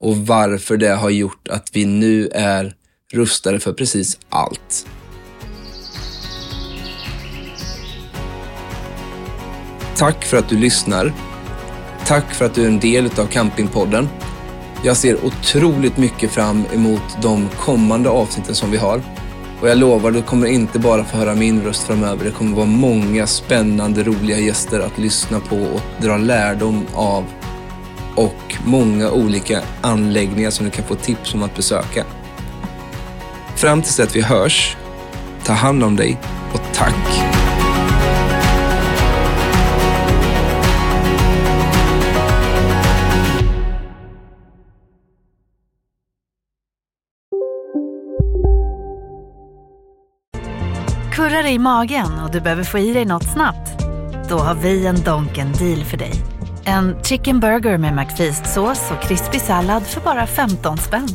och 0.01 0.17
varför 0.17 0.77
det 0.77 0.95
har 0.95 1.11
gjort 1.11 1.49
att 1.49 1.71
vi 1.73 1.85
nu 1.85 2.29
är 2.29 2.75
rustade 3.13 3.61
för 3.61 3.73
precis 3.73 4.19
allt. 4.29 4.87
Tack 9.97 10.25
för 10.25 10.37
att 10.37 10.49
du 10.49 10.59
lyssnar. 10.59 11.13
Tack 12.07 12.35
för 12.35 12.45
att 12.45 12.55
du 12.55 12.63
är 12.63 12.69
en 12.69 12.81
del 12.81 13.11
av 13.19 13.27
Campingpodden. 13.27 14.09
Jag 14.85 14.97
ser 14.97 15.25
otroligt 15.25 15.97
mycket 15.97 16.31
fram 16.31 16.65
emot 16.73 17.23
de 17.23 17.49
kommande 17.49 18.09
avsnitten 18.09 18.55
som 18.55 18.71
vi 18.71 18.77
har. 18.77 19.18
Och 19.61 19.69
jag 19.69 19.79
lovar, 19.79 20.11
du 20.11 20.23
kommer 20.23 20.47
inte 20.47 20.79
bara 20.79 21.05
få 21.05 21.17
höra 21.17 21.35
min 21.35 21.63
röst 21.63 21.83
framöver. 21.83 22.25
Det 22.25 22.31
kommer 22.31 22.57
vara 22.57 22.67
många 22.67 23.27
spännande, 23.27 24.03
roliga 24.03 24.39
gäster 24.39 24.81
att 24.81 24.99
lyssna 24.99 25.41
på 25.41 25.57
och 25.57 25.81
dra 26.01 26.17
lärdom 26.17 26.87
av. 26.95 27.25
Och 28.15 28.57
många 28.65 29.11
olika 29.11 29.63
anläggningar 29.81 30.51
som 30.51 30.65
du 30.65 30.71
kan 30.71 30.85
få 30.85 30.95
tips 30.95 31.35
om 31.35 31.43
att 31.43 31.57
besöka. 31.57 32.05
Fram 33.57 33.83
tills 33.83 34.01
att 34.01 34.17
vi 34.17 34.21
hörs, 34.21 34.77
ta 35.45 35.53
hand 35.53 35.85
om 35.85 35.97
dig 35.97 36.19
och 36.53 36.61
tack! 36.75 37.48
Kurrar 51.39 51.49
det 51.49 51.55
i 51.55 51.59
magen 51.59 52.19
och 52.25 52.31
du 52.31 52.41
behöver 52.41 52.65
få 52.65 52.79
i 52.79 52.93
dig 52.93 53.05
något 53.05 53.33
snabbt? 53.33 53.85
Då 54.29 54.39
har 54.39 54.55
vi 54.55 54.87
en 54.87 55.03
Donken 55.03 55.53
deal 55.53 55.85
för 55.85 55.97
dig. 55.97 56.13
En 56.65 57.03
chicken 57.03 57.41
burger 57.41 57.79
med 57.79 57.95
McFeast-sås 57.95 58.91
och 58.91 59.03
krispig 59.03 59.41
sallad 59.41 59.87
för 59.87 60.01
bara 60.01 60.27
15 60.27 60.79
spänn. 60.79 61.09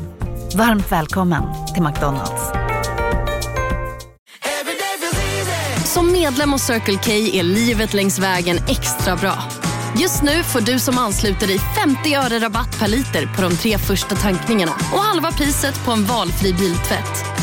Varmt 0.55 0.91
välkommen 0.91 1.43
till 1.73 1.83
McDonalds. 1.83 2.51
Som 5.85 6.11
medlem 6.11 6.51
hos 6.51 6.61
Circle 6.61 6.97
K 7.03 7.11
är 7.11 7.43
livet 7.43 7.93
längs 7.93 8.19
vägen 8.19 8.57
extra 8.69 9.15
bra. 9.15 9.35
Just 10.01 10.23
nu 10.23 10.43
får 10.43 10.61
du 10.61 10.79
som 10.79 10.97
ansluter 10.97 11.47
dig 11.47 11.59
50 11.59 12.15
öre 12.15 12.39
rabatt 12.39 12.79
per 12.79 12.87
liter 12.87 13.35
på 13.35 13.41
de 13.41 13.55
tre 13.55 13.77
första 13.77 14.15
tankningarna 14.15 14.71
och 14.93 14.99
halva 14.99 15.31
priset 15.31 15.85
på 15.85 15.91
en 15.91 16.05
valfri 16.05 16.53
biltvätt. 16.53 17.42